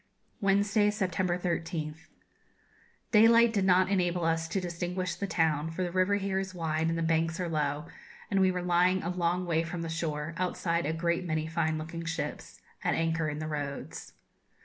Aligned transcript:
Wednesday, 0.39 0.89
September 0.89 1.37
13th. 1.37 2.07
Daylight 3.11 3.53
did 3.53 3.65
not 3.65 3.87
enable 3.87 4.25
us 4.25 4.47
to 4.47 4.59
distinguish 4.59 5.13
the 5.13 5.27
town, 5.27 5.69
for 5.69 5.83
the 5.83 5.91
river 5.91 6.15
here 6.15 6.39
is 6.39 6.55
wide 6.55 6.89
and 6.89 6.97
the 6.97 7.03
banks 7.03 7.39
are 7.39 7.47
low, 7.47 7.85
and 8.31 8.39
we 8.41 8.49
were 8.49 8.63
lying 8.63 9.03
a 9.03 9.09
long 9.11 9.45
way 9.45 9.61
from 9.61 9.83
the 9.83 9.89
shore, 9.89 10.33
outside 10.37 10.87
a 10.87 10.91
great 10.91 11.23
many 11.23 11.45
fine 11.45 11.77
looking 11.77 12.03
ships, 12.03 12.59
at 12.83 12.95
anchor 12.95 13.29
in 13.29 13.37
the 13.37 13.45
roads. 13.47 14.13